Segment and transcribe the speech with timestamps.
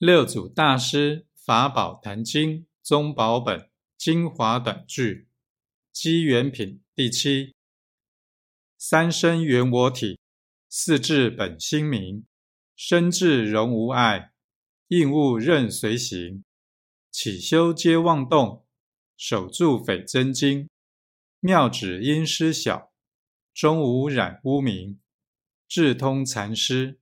[0.00, 5.28] 六祖大师法宝坛经宗宝本精华短句，
[5.92, 7.54] 机缘品第七。
[8.78, 10.18] 三身圆我体，
[10.70, 12.24] 四智本心明。
[12.74, 14.32] 身智容无碍，
[14.88, 16.44] 应物任随行。
[17.10, 18.64] 起修皆妄动，
[19.18, 20.66] 守住匪真经。
[21.40, 22.90] 妙指因师晓，
[23.52, 24.98] 终无染污名。
[25.68, 26.98] 智通禅师。